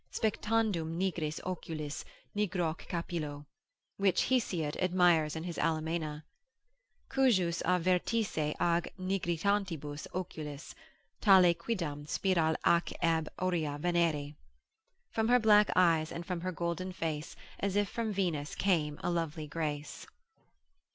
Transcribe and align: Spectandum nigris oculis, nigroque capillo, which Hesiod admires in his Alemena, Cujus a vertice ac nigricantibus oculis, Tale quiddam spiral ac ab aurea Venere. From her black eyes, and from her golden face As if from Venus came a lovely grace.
Spectandum 0.11 0.97
nigris 0.97 1.39
oculis, 1.45 2.03
nigroque 2.35 2.87
capillo, 2.87 3.45
which 3.97 4.23
Hesiod 4.29 4.75
admires 4.77 5.35
in 5.35 5.43
his 5.43 5.57
Alemena, 5.59 6.23
Cujus 7.13 7.61
a 7.65 7.77
vertice 7.77 8.35
ac 8.59 8.89
nigricantibus 8.99 10.07
oculis, 10.11 10.73
Tale 11.21 11.53
quiddam 11.53 12.07
spiral 12.07 12.55
ac 12.65 12.95
ab 13.03 13.29
aurea 13.39 13.77
Venere. 13.79 14.33
From 15.11 15.27
her 15.27 15.37
black 15.39 15.69
eyes, 15.75 16.11
and 16.11 16.25
from 16.25 16.41
her 16.41 16.51
golden 16.51 16.91
face 16.91 17.35
As 17.59 17.75
if 17.75 17.87
from 17.87 18.11
Venus 18.11 18.55
came 18.55 18.99
a 19.03 19.11
lovely 19.11 19.45
grace. 19.45 20.07